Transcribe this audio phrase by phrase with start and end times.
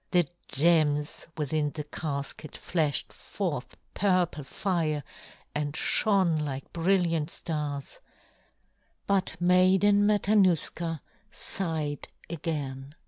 [0.09, 5.03] The gems within the casket flashed forth purple fire
[5.53, 7.99] and shone like brilliant stars;
[9.05, 11.01] but Maiden Matanuska
[11.31, 12.95] sighed again.